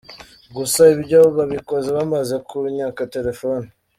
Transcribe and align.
Gusa 0.55 0.81
ibyo 0.95 1.19
babikoze 1.35 1.89
bamaze 1.97 2.35
kunyaka 2.47 3.01
telephone. 3.13 3.67